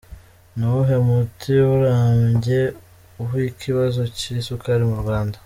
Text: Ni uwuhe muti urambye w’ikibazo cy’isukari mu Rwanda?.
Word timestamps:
Ni 0.55 0.65
uwuhe 0.67 0.95
muti 1.05 1.51
urambye 1.75 2.59
w’ikibazo 3.29 4.01
cy’isukari 4.17 4.85
mu 4.91 4.97
Rwanda?. 5.03 5.37